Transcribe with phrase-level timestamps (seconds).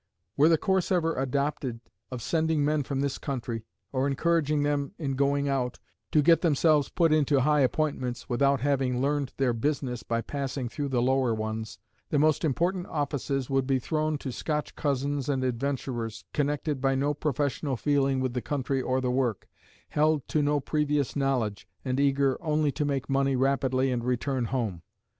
[0.35, 5.11] Were the course ever adopted of sending men from this country, or encouraging them in
[5.15, 5.77] going out,
[6.09, 10.87] to get themselves put into high appointments without having learned their business by passing through
[10.89, 11.77] the lower ones,
[12.09, 17.13] the most important offices would be thrown to Scotch cousins and adventurers, connected by no
[17.13, 19.47] professional feeling with the country or the work,
[19.89, 24.81] held to no previous knowledge, and eager only to make money rapidly and return home.